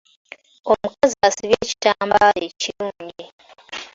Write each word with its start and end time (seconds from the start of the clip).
Omukazi 0.71 1.15
asibye 1.27 1.55
ekitambaala 1.63 2.39
ekirungi. 2.49 3.25